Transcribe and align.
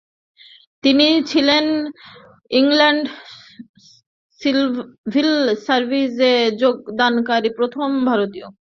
তিনি 0.83 1.07
ছিলেন 1.31 1.65
Indian 2.51 2.97
civil 4.41 5.31
সার্ভিসে 5.65 6.33
যোগদানকারী 6.61 7.49
প্রথম 7.59 7.89
ভারতীয়। 8.09 8.47